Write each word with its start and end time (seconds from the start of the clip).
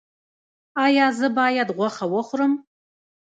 ایا 0.85 1.05
زه 1.19 1.27
باید 1.37 1.69
غوښه 1.77 2.05
وخورم؟ 2.13 2.53